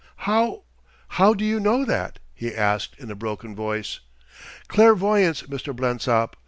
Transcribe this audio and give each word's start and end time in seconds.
"How 0.25 0.63
how 1.09 1.35
do 1.35 1.45
you 1.45 1.59
know 1.59 1.85
that?" 1.85 2.17
he 2.33 2.55
asked 2.55 2.95
in 2.97 3.11
a 3.11 3.15
broken 3.15 3.55
voice. 3.55 3.99
"Clairvoyance, 4.67 5.43
Mr. 5.43 5.75
Blensop. 5.75 6.35